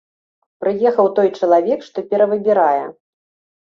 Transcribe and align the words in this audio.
Прыехаў 0.63 1.11
той 1.21 1.31
чалавек, 1.37 1.87
што 1.91 2.09
перавыбірае. 2.11 2.85